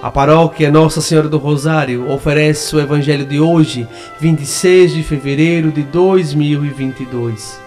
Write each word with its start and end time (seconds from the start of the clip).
A 0.00 0.12
paróquia 0.12 0.70
Nossa 0.70 1.00
Senhora 1.00 1.28
do 1.28 1.38
Rosário 1.38 2.08
oferece 2.08 2.76
o 2.76 2.80
Evangelho 2.80 3.26
de 3.26 3.40
hoje, 3.40 3.88
26 4.20 4.92
de 4.92 5.02
fevereiro 5.02 5.72
de 5.72 5.82
2022. 5.82 7.60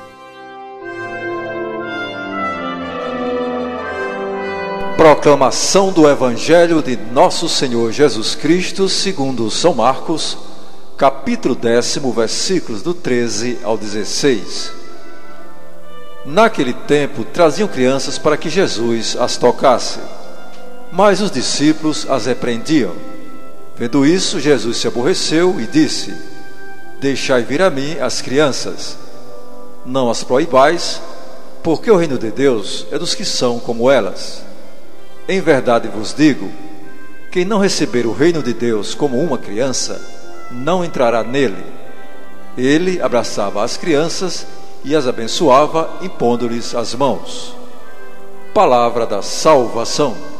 Proclamação 4.96 5.92
do 5.92 6.08
Evangelho 6.10 6.82
de 6.82 6.96
Nosso 6.96 7.50
Senhor 7.50 7.92
Jesus 7.92 8.34
Cristo, 8.34 8.88
segundo 8.88 9.52
São 9.52 9.74
Marcos, 9.74 10.38
capítulo 10.98 11.54
décimo, 11.54 12.14
versículos 12.14 12.82
do 12.82 12.94
13 12.94 13.60
ao 13.62 13.78
16. 13.78 14.72
Naquele 16.26 16.72
tempo 16.72 17.26
traziam 17.26 17.68
crianças 17.68 18.18
para 18.18 18.38
que 18.38 18.50
Jesus 18.50 19.18
as 19.20 19.36
tocasse. 19.36 20.00
Mas 20.92 21.22
os 21.22 21.32
discípulos 21.32 22.06
as 22.10 22.26
repreendiam. 22.26 22.94
Vendo 23.78 24.06
isso, 24.06 24.40
Jesus 24.40 24.78
se 24.78 24.88
aborreceu 24.88 25.60
e 25.60 25.66
disse: 25.66 26.14
Deixai 27.00 27.44
vir 27.44 27.62
a 27.62 27.70
mim 27.70 27.98
as 28.00 28.22
crianças, 28.22 28.98
não 29.86 30.10
as 30.10 30.24
proibais, 30.24 31.02
porque 31.64 31.90
o 31.90 31.96
reino 31.96 32.18
de 32.18 32.30
Deus 32.30 32.86
é 32.92 33.00
dos 33.00 33.16
que 33.16 33.26
são 33.26 33.60
como 33.60 33.90
elas. 33.90 34.44
Em 35.28 35.40
verdade 35.40 35.88
vos 35.88 36.14
digo: 36.14 36.52
quem 37.32 37.46
não 37.46 37.60
receber 37.60 38.06
o 38.06 38.12
reino 38.12 38.44
de 38.44 38.54
Deus 38.54 38.94
como 38.94 39.18
uma 39.18 39.38
criança, 39.38 40.02
não 40.52 40.84
entrará 40.84 41.24
nele. 41.24 41.64
Ele 42.58 43.02
abraçava 43.02 43.64
as 43.64 43.78
crianças 43.78 44.46
e 44.84 44.94
as 44.96 45.08
abençoava, 45.08 45.90
impondo-lhes 46.02 46.76
as 46.76 46.94
mãos. 46.94 47.56
Palavra 48.54 49.06
da 49.06 49.22
salvação. 49.22 50.31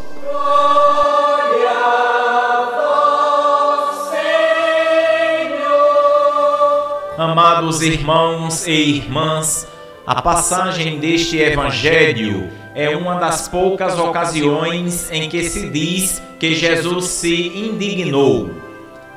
Amados 7.22 7.84
irmãos 7.84 8.66
e 8.66 8.72
irmãs, 8.72 9.68
a 10.08 10.24
passagem 10.24 10.98
deste 10.98 11.38
Evangelho 11.38 12.50
é 12.74 12.98
uma 12.98 13.14
das 13.20 13.48
poucas 13.48 14.00
ocasiões 14.00 15.08
em 15.12 15.30
que 15.30 15.44
se 15.44 15.70
diz 15.70 16.20
que 16.40 16.56
Jesus 16.56 17.06
se 17.06 17.50
indignou. 17.50 18.50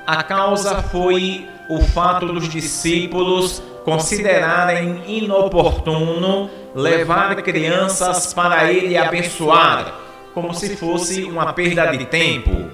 A 0.07 0.23
causa 0.23 0.83
foi 0.83 1.49
o 1.71 1.81
fato 1.81 2.27
dos 2.27 2.47
discípulos 2.47 3.63
considerarem 3.87 5.01
inoportuno 5.07 6.51
levar 6.75 7.35
crianças 7.37 8.35
para 8.35 8.71
ele 8.71 8.99
abençoar, 8.99 9.95
como 10.35 10.53
se 10.53 10.77
fosse 10.77 11.25
uma 11.25 11.55
perda 11.55 11.87
de 11.87 12.05
tempo. 12.05 12.69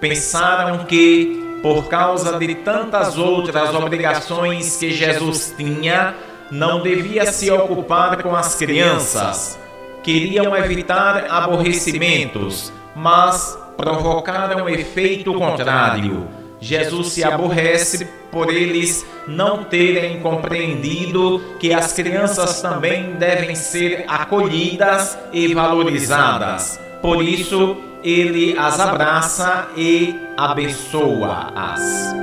Pensaram 0.00 0.78
que 0.86 1.45
por 1.62 1.88
causa 1.88 2.38
de 2.38 2.54
tantas 2.56 3.18
outras 3.18 3.74
obrigações 3.74 4.76
que 4.76 4.90
Jesus 4.90 5.54
tinha, 5.56 6.14
não 6.50 6.82
devia 6.82 7.30
se 7.32 7.50
ocupar 7.50 8.22
com 8.22 8.34
as 8.34 8.54
crianças. 8.54 9.58
Queriam 10.02 10.56
evitar 10.56 11.26
aborrecimentos, 11.28 12.72
mas 12.94 13.58
provocaram 13.76 14.68
efeito 14.68 15.34
contrário. 15.34 16.28
Jesus 16.60 17.08
se 17.08 17.24
aborrece 17.24 18.08
por 18.30 18.48
eles 18.50 19.04
não 19.26 19.64
terem 19.64 20.20
compreendido 20.20 21.42
que 21.58 21.72
as 21.72 21.92
crianças 21.92 22.62
também 22.62 23.12
devem 23.12 23.54
ser 23.54 24.04
acolhidas 24.08 25.18
e 25.32 25.52
valorizadas. 25.52 26.85
Por 27.00 27.22
isso, 27.22 27.76
ele 28.02 28.56
as 28.58 28.78
abraça 28.80 29.68
e 29.76 30.14
abençoa-as. 30.36 32.14